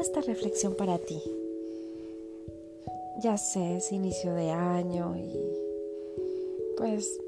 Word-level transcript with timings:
esta 0.00 0.20
reflexión 0.22 0.74
para 0.74 0.98
ti. 0.98 1.22
Ya 3.22 3.36
sé, 3.36 3.76
es 3.76 3.92
inicio 3.92 4.32
de 4.32 4.50
año 4.50 5.14
y 5.16 5.38
pues 6.76 7.20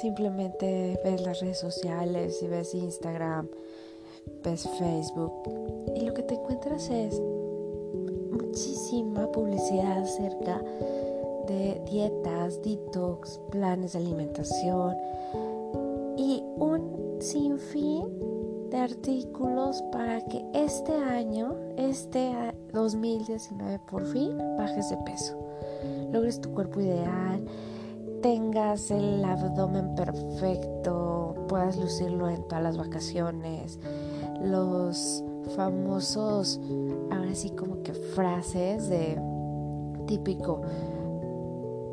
simplemente 0.00 1.00
ves 1.04 1.20
las 1.22 1.40
redes 1.40 1.58
sociales 1.58 2.40
y 2.42 2.46
ves 2.46 2.74
Instagram, 2.74 3.48
ves 4.44 4.68
Facebook 4.78 5.32
y 5.96 6.02
lo 6.02 6.14
que 6.14 6.22
te 6.22 6.34
encuentras 6.34 6.88
es 6.90 7.20
muchísima 8.30 9.30
publicidad 9.32 9.98
acerca 9.98 10.62
de 11.48 11.82
dietas, 11.90 12.62
detox, 12.62 13.40
planes 13.50 13.94
de 13.94 13.98
alimentación 13.98 14.96
y 16.16 16.44
un 16.56 17.16
sinfín 17.20 18.39
de 18.70 18.78
artículos 18.78 19.82
para 19.90 20.20
que 20.26 20.44
este 20.54 20.92
año, 20.92 21.56
este 21.76 22.32
2019 22.72 23.80
por 23.90 24.06
fin, 24.06 24.38
bajes 24.56 24.90
de 24.90 24.96
peso, 24.98 25.36
logres 26.12 26.40
tu 26.40 26.52
cuerpo 26.52 26.80
ideal, 26.80 27.44
tengas 28.22 28.90
el 28.92 29.24
abdomen 29.24 29.94
perfecto, 29.96 31.34
puedas 31.48 31.76
lucirlo 31.76 32.28
en 32.28 32.42
todas 32.44 32.62
las 32.62 32.76
vacaciones, 32.76 33.80
los 34.40 35.24
famosos, 35.56 36.60
ahora 37.10 37.34
sí 37.34 37.50
como 37.50 37.82
que 37.82 37.92
frases 37.92 38.88
de 38.88 39.20
típico, 40.06 40.60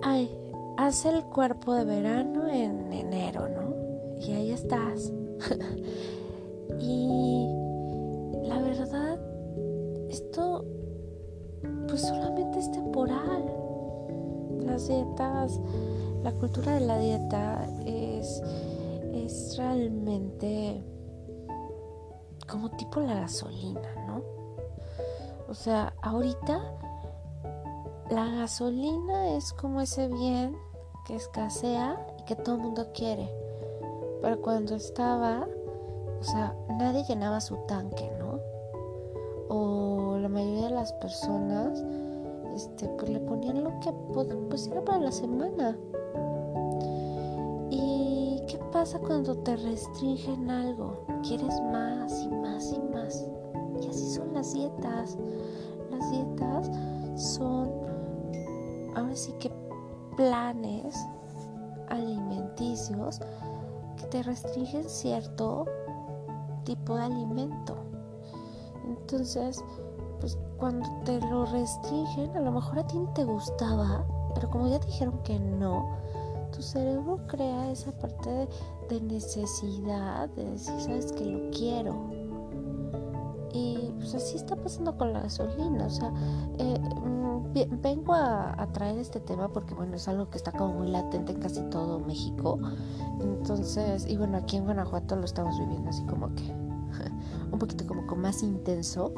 ay, 0.03 0.29
haz 0.77 1.05
el 1.05 1.23
cuerpo 1.25 1.73
de 1.73 1.85
verano 1.85 2.47
en 2.47 2.93
enero, 2.93 3.47
¿no? 3.49 3.75
Y 4.19 4.31
ahí 4.33 4.51
estás. 4.51 5.11
Y 6.79 7.47
la 8.47 8.59
verdad, 8.59 9.19
esto 10.09 10.65
pues 11.87 12.01
solamente 12.01 12.59
es 12.59 12.71
temporal. 12.71 13.45
Las 14.59 14.87
dietas, 14.87 15.59
la 16.23 16.31
cultura 16.33 16.73
de 16.73 16.81
la 16.81 16.97
dieta 16.97 17.67
es, 17.85 18.41
es 19.13 19.57
realmente 19.57 20.83
como 22.47 22.69
tipo 22.71 22.99
la 22.99 23.21
gasolina, 23.21 23.81
¿no? 24.07 24.21
O 25.49 25.53
sea, 25.53 25.93
ahorita 26.01 26.59
la 28.09 28.25
gasolina 28.25 29.35
es 29.35 29.53
como 29.53 29.81
ese 29.81 30.07
bien 30.07 30.57
que 31.05 31.15
escasea 31.15 31.97
y 32.19 32.23
que 32.25 32.35
todo 32.35 32.55
el 32.55 32.61
mundo 32.61 32.87
quiere. 32.93 33.29
Pero 34.21 34.41
cuando 34.41 34.75
estaba 34.75 35.47
o 36.19 36.23
sea, 36.23 36.55
nadie 36.77 37.03
llenaba 37.03 37.39
su 37.41 37.55
tanque, 37.67 38.11
¿no? 38.19 38.39
O 39.49 40.17
la 40.19 40.29
mayoría 40.29 40.65
de 40.65 40.75
las 40.75 40.93
personas, 40.93 41.83
este, 42.55 42.87
pues 42.89 43.09
le 43.09 43.19
ponían 43.19 43.63
lo 43.63 43.69
que 43.79 43.91
pues 44.49 44.67
era 44.67 44.83
para 44.83 44.99
la 44.99 45.11
semana. 45.11 45.77
¿Y 47.69 48.41
qué 48.47 48.57
pasa 48.71 48.99
cuando 48.99 49.35
te 49.37 49.55
restringen 49.55 50.49
algo? 50.49 51.05
Quieres 51.27 51.61
más 51.71 52.21
y 52.23 52.29
más 52.29 52.71
y 52.71 52.79
más. 52.79 53.25
Y 53.81 53.87
así 53.87 54.09
son 54.09 54.33
las 54.33 54.53
dietas. 54.53 55.17
Las 55.91 56.11
dietas 56.11 56.71
son, 57.15 57.71
ahora 58.95 59.15
sí 59.15 59.33
que 59.39 59.51
planes 60.15 60.95
alimenticios 61.89 63.21
que 63.97 64.05
te 64.07 64.23
restringen 64.23 64.83
cierto 64.89 65.65
tipo 66.67 66.95
de 66.95 67.03
alimento. 67.03 67.77
Entonces, 68.85 69.63
pues 70.19 70.37
cuando 70.57 70.87
te 71.05 71.19
lo 71.21 71.45
restringen, 71.45 72.35
a 72.35 72.41
lo 72.41 72.51
mejor 72.51 72.79
a 72.79 72.87
ti 72.87 72.97
te 73.15 73.23
gustaba, 73.23 74.05
pero 74.35 74.49
como 74.49 74.67
ya 74.67 74.79
te 74.79 74.87
dijeron 74.87 75.17
que 75.23 75.39
no, 75.39 75.97
tu 76.51 76.61
cerebro 76.61 77.19
crea 77.27 77.71
esa 77.71 77.91
parte 77.91 78.49
de, 78.89 79.01
necesidad, 79.01 80.29
de 80.29 80.51
decir, 80.51 80.79
sabes 80.79 81.11
que 81.13 81.25
lo 81.25 81.49
quiero. 81.51 82.11
Y 83.53 83.91
pues 83.97 84.13
así 84.13 84.35
está 84.35 84.55
pasando 84.55 84.97
con 84.97 85.13
la 85.13 85.21
gasolina. 85.21 85.85
O 85.85 85.89
sea, 85.89 86.11
eh, 86.59 86.79
mm, 86.79 87.81
vengo 87.81 88.13
a, 88.13 88.61
a, 88.61 88.67
traer 88.73 88.99
este 88.99 89.19
tema 89.19 89.47
porque, 89.47 89.73
bueno, 89.73 89.95
es 89.95 90.07
algo 90.07 90.29
que 90.29 90.37
está 90.37 90.51
como 90.51 90.73
muy 90.73 90.89
latente 90.89 91.31
en 91.31 91.39
casi 91.39 91.61
todo 91.69 91.99
México. 91.99 92.59
Entonces, 93.19 94.05
y 94.07 94.17
bueno, 94.17 94.37
aquí 94.37 94.57
en 94.57 94.65
Guanajuato 94.65 95.15
lo 95.15 95.25
estamos 95.25 95.57
viviendo 95.59 95.89
así 95.89 96.03
como 96.03 96.33
que 96.35 96.66
un 97.51 97.59
poquito 97.59 97.85
como 97.85 98.05
con 98.07 98.19
más 98.19 98.43
intenso. 98.43 99.13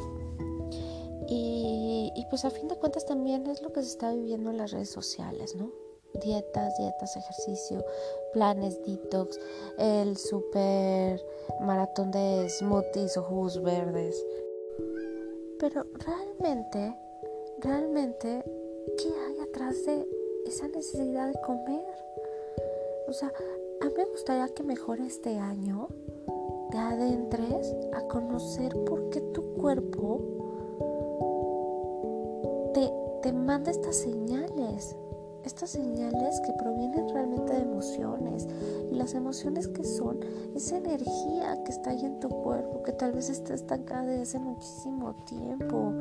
Y, 1.28 2.26
pues 2.30 2.46
a 2.46 2.50
fin 2.50 2.68
de 2.68 2.76
cuentas 2.76 3.06
también 3.06 3.48
es 3.48 3.62
lo 3.62 3.72
que 3.72 3.82
se 3.82 3.90
está 3.90 4.12
viviendo 4.12 4.50
en 4.50 4.58
las 4.58 4.72
redes 4.72 4.90
sociales, 4.90 5.56
¿no? 5.56 5.72
Dietas, 6.22 6.78
dietas, 6.78 7.16
ejercicio, 7.16 7.86
planes, 8.34 8.80
detox, 8.84 9.40
el 9.78 10.18
super 10.18 11.24
maratón 11.62 12.12
de 12.12 12.48
smoothies 12.50 13.18
o 13.18 13.24
jugos 13.24 13.62
verdes. 13.62 14.26
Pero 15.60 15.86
realmente, 15.94 16.96
realmente, 17.60 18.44
¿qué 18.98 19.10
hay 19.10 19.40
atrás 19.42 19.86
de 19.86 20.08
esa 20.46 20.68
necesidad 20.68 21.28
de 21.28 21.40
comer? 21.42 21.86
O 23.08 23.14
sea, 23.14 23.32
a 23.82 23.86
mí 23.86 23.94
me 23.96 24.06
gustaría 24.06 24.48
que 24.50 24.64
mejore 24.64 25.06
este 25.06 25.38
año 25.38 25.90
te 26.72 26.78
adentres 26.78 27.76
a 27.94 28.02
conocer 28.08 28.76
por 28.86 29.10
qué 29.10 29.22
tu 29.22 29.44
cuerpo 29.54 30.22
te, 32.74 32.92
te 33.24 33.34
manda 33.34 33.72
estas 33.72 33.96
señales. 33.96 34.96
Estas 35.44 35.70
señales 35.70 36.42
que 36.42 36.52
provienen 36.54 37.10
realmente 37.10 37.54
de 37.54 37.62
emociones. 37.62 38.48
Y 38.92 38.96
las 38.96 39.14
emociones 39.14 39.68
que 39.70 39.84
son 39.84 40.20
esa 40.54 40.78
energía 40.78 41.64
que 41.64 41.72
está 41.72 41.92
ahí 41.92 42.06
en 42.06 42.20
tu 42.20 42.30
cuerpo, 42.30 42.84
que 42.84 42.92
tal 42.92 43.14
vez 43.14 43.30
está 43.30 43.54
estancada 43.54 44.04
desde 44.04 44.22
hace 44.24 44.40
muchísimo 44.40 45.16
tiempo. 45.26 45.94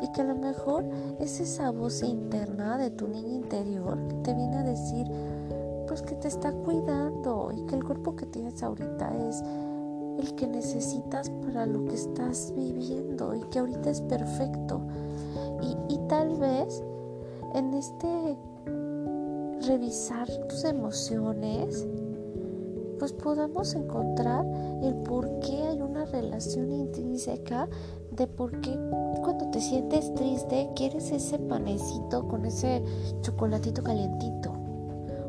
Y 0.00 0.10
que 0.12 0.22
a 0.22 0.24
lo 0.24 0.34
mejor 0.34 0.84
es 1.20 1.38
esa 1.38 1.70
voz 1.70 2.02
interna 2.02 2.78
de 2.78 2.90
tu 2.90 3.06
niña 3.08 3.34
interior 3.34 3.98
que 4.08 4.14
te 4.16 4.34
viene 4.34 4.56
a 4.56 4.62
decir, 4.62 5.06
pues 5.86 6.02
que 6.02 6.14
te 6.16 6.28
está 6.28 6.50
cuidando 6.50 7.52
y 7.54 7.66
que 7.66 7.76
el 7.76 7.84
cuerpo 7.84 8.16
que 8.16 8.26
tienes 8.26 8.62
ahorita 8.62 9.14
es 9.28 9.44
el 10.22 10.34
que 10.36 10.46
necesitas 10.46 11.30
para 11.44 11.66
lo 11.66 11.84
que 11.86 11.94
estás 11.94 12.52
viviendo 12.56 13.34
y 13.34 13.40
que 13.50 13.58
ahorita 13.58 13.90
es 13.90 14.00
perfecto. 14.02 14.80
Y, 15.88 15.98
tal 16.08 16.36
vez 16.36 16.82
en 17.54 17.72
este 17.74 18.36
revisar 19.66 20.28
tus 20.48 20.64
emociones, 20.64 21.86
pues 22.98 23.12
podamos 23.12 23.74
encontrar 23.74 24.44
el 24.82 24.94
por 25.02 25.40
qué 25.40 25.62
hay 25.62 25.80
una 25.80 26.04
relación 26.04 26.72
intrínseca 26.72 27.68
de 28.10 28.26
por 28.26 28.60
qué 28.60 28.78
cuando 29.22 29.50
te 29.50 29.60
sientes 29.60 30.12
triste 30.14 30.68
quieres 30.76 31.10
ese 31.10 31.38
panecito 31.38 32.28
con 32.28 32.44
ese 32.44 32.82
chocolatito 33.22 33.82
calientito. 33.82 34.52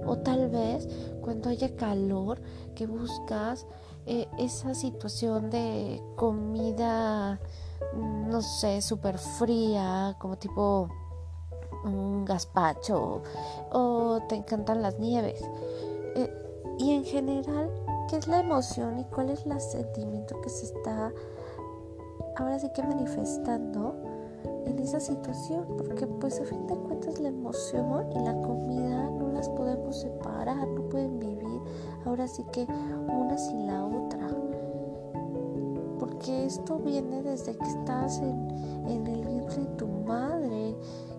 O 0.05 0.17
tal 0.17 0.49
vez 0.49 0.87
cuando 1.21 1.49
haya 1.49 1.75
calor 1.75 2.41
que 2.75 2.85
buscas 2.87 3.65
eh, 4.05 4.27
esa 4.37 4.73
situación 4.73 5.49
de 5.49 6.03
comida, 6.15 7.39
no 8.27 8.41
sé, 8.41 8.81
súper 8.81 9.17
fría, 9.17 10.15
como 10.19 10.37
tipo 10.37 10.89
un 11.85 12.25
gazpacho, 12.25 13.21
o 13.71 14.21
te 14.27 14.35
encantan 14.35 14.81
las 14.81 14.99
nieves. 14.99 15.41
Eh, 16.15 16.29
y 16.79 16.91
en 16.91 17.05
general, 17.05 17.69
¿qué 18.09 18.17
es 18.17 18.27
la 18.27 18.39
emoción 18.39 18.99
y 18.99 19.05
cuál 19.05 19.29
es 19.29 19.45
el 19.45 19.59
sentimiento 19.59 20.41
que 20.41 20.49
se 20.49 20.65
está 20.65 21.13
ahora 22.35 22.59
sí 22.59 22.69
que 22.73 22.83
manifestando 22.83 23.95
en 24.65 24.79
esa 24.79 24.99
situación? 24.99 25.65
Porque 25.77 26.07
pues 26.07 26.41
a 26.41 26.45
fin 26.45 26.67
de 26.67 26.75
cuentas 26.75 27.19
la 27.19 27.29
emoción 27.29 28.11
y 28.11 28.19
la 28.19 28.33
comida 28.33 29.09
no 29.11 29.29
las 29.31 29.47
podemos 29.49 29.97
separar, 29.97 30.67
no 30.67 30.89
pueden 30.89 31.19
vivir 31.19 31.32
ahora 32.05 32.27
sí 32.27 32.43
que 32.51 32.63
una 32.63 33.37
sin 33.37 33.67
la 33.67 33.85
otra. 33.85 34.29
Porque 35.99 36.45
esto 36.45 36.79
viene 36.79 37.21
desde 37.23 37.55
que 37.55 37.65
estás 37.65 38.19
en, 38.19 39.07
el 39.07 39.25
vientre 39.25 39.63
de 39.63 39.75
tu 39.77 39.87
madre, 39.87 40.75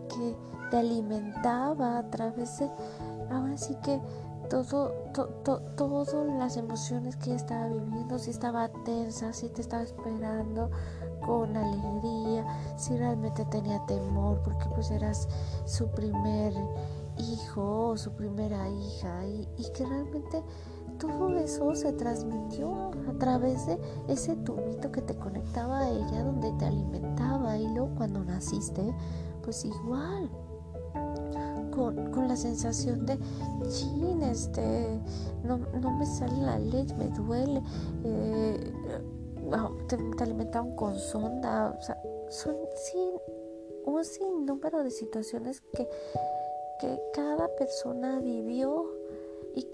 que 0.08 0.36
te 0.70 0.78
alimentaba 0.78 1.98
a 1.98 2.10
través 2.10 2.58
de, 2.58 2.70
ahora 3.30 3.56
sí 3.56 3.74
que 3.82 4.00
todo, 4.48 4.92
todas 5.76 6.14
las 6.38 6.56
emociones 6.56 7.16
que 7.16 7.30
ella 7.30 7.36
estaba 7.36 7.68
viviendo, 7.68 8.18
si 8.18 8.30
estaba 8.30 8.68
tensa, 8.84 9.32
si 9.32 9.48
te 9.48 9.62
estaba 9.62 9.82
esperando 9.82 10.70
con 11.24 11.56
alegría, 11.56 12.44
si 12.76 12.96
realmente 12.96 13.44
tenía 13.46 13.84
temor, 13.86 14.42
porque 14.42 14.66
pues 14.74 14.90
eras 14.90 15.28
su 15.64 15.88
primer 15.88 16.52
hijo 17.16 17.88
o 17.88 17.96
su 17.96 18.12
primera 18.12 18.68
hija 18.68 19.24
y, 19.26 19.48
y 19.56 19.70
que 19.72 19.86
realmente 19.86 20.42
todo 21.06 21.38
eso 21.38 21.74
se 21.74 21.92
transmitió 21.92 22.90
a 23.08 23.12
través 23.18 23.66
de 23.66 23.78
ese 24.08 24.36
tubito 24.36 24.90
que 24.90 25.02
te 25.02 25.14
conectaba 25.16 25.80
a 25.80 25.90
ella 25.90 26.24
donde 26.24 26.52
te 26.58 26.66
alimentaba 26.66 27.56
y 27.58 27.66
luego 27.68 27.94
cuando 27.96 28.24
naciste 28.24 28.94
pues 29.42 29.64
igual 29.64 30.30
con, 31.70 32.28
la 32.28 32.36
sensación 32.36 33.04
de 33.04 33.18
chin 33.68 34.22
este 34.22 35.00
no, 35.42 35.58
me 35.98 36.06
sale 36.06 36.40
la 36.40 36.58
leche 36.58 36.94
me 36.94 37.08
duele 37.08 37.62
eh, 38.04 38.72
te, 39.88 39.96
te, 39.96 40.24
alimentaban 40.24 40.74
con 40.76 40.94
sonda 40.94 41.76
o 41.78 41.82
sea 41.82 42.00
son 42.30 42.56
sin, 42.74 43.10
un 43.84 44.04
sinnúmero 44.04 44.82
de 44.82 44.90
situaciones 44.90 45.60
que, 45.72 45.88
que 46.80 47.00
cada 47.12 47.48
persona 47.56 48.18
vivió 48.18 48.86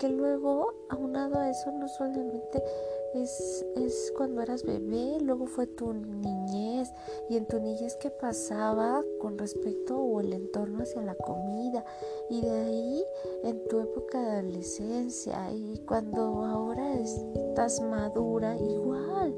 que 0.01 0.09
luego, 0.09 0.73
aunado 0.89 1.39
a 1.39 1.51
eso, 1.51 1.71
no 1.73 1.87
solamente 1.87 2.65
es, 3.13 3.67
es 3.77 4.11
cuando 4.17 4.41
eras 4.41 4.65
bebé, 4.65 5.19
luego 5.21 5.45
fue 5.45 5.67
tu 5.67 5.93
niñez 5.93 6.91
y 7.29 7.37
en 7.37 7.47
tu 7.47 7.61
niñez 7.61 7.97
qué 7.97 8.09
pasaba 8.11 9.05
con 9.21 9.37
respecto 9.37 9.99
o 9.99 10.21
el 10.21 10.33
entorno 10.33 10.85
hacia 10.85 11.03
la 11.03 11.15
comida 11.17 11.85
y 12.31 12.41
de 12.41 12.51
ahí 12.51 13.05
en 13.45 13.63
tu 13.69 13.79
época 13.81 14.19
de 14.23 14.31
adolescencia 14.39 15.53
y 15.53 15.79
cuando 15.87 16.47
ahora 16.47 16.95
estás 16.95 17.83
madura 17.83 18.57
igual. 18.57 19.35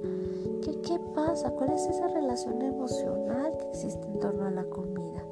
¿Qué, 0.63 0.81
¿Qué 0.83 1.01
pasa? 1.13 1.51
¿Cuál 1.51 1.73
es 1.73 1.85
esa 1.87 2.07
relación 2.07 2.63
emocional 2.63 3.57
que 3.59 3.69
existe 3.71 4.07
en 4.07 4.21
torno 4.21 4.47
a 4.47 4.51
la 4.53 4.65
comida? 4.67 5.25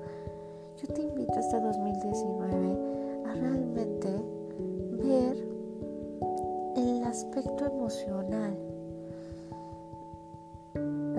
Yo 0.76 0.92
te 0.92 1.02
invito 1.02 1.38
este 1.38 1.60
2019 1.60 3.26
a 3.26 3.34
realmente 3.34 4.39
el 6.76 7.04
aspecto 7.04 7.66
emocional. 7.66 8.56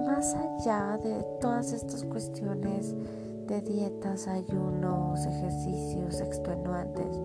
Más 0.06 0.36
allá 0.36 0.98
de 0.98 1.24
todas 1.42 1.74
estas 1.74 2.04
cuestiones 2.06 2.96
de 3.48 3.62
dietas, 3.62 4.28
ayunos, 4.28 5.26
ejercicios 5.26 6.22
extenuantes, 6.22 7.20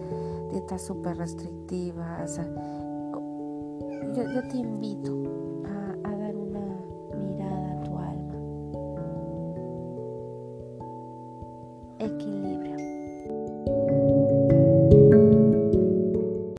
dietas 0.51 0.83
súper 0.83 1.17
restrictivas, 1.19 2.41
yo, 4.15 4.49
te 4.49 4.57
invito 4.57 5.26